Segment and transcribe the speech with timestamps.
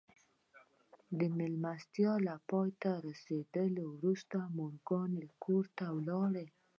[1.19, 3.63] د مېلمستیا له پای ته رسېدو
[3.97, 5.11] وروسته مورګان
[5.43, 6.33] کور ته ولاړ